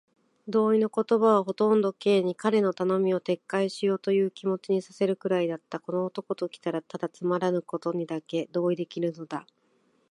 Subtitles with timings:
[0.47, 5.79] 同意の言葉はほとんど Ｋ に、彼の頼みを撤回しようというという気持にさせるくらいだった。
[5.79, 9.45] この男ときたら、ただつまらぬことにだけ同意できるのだ。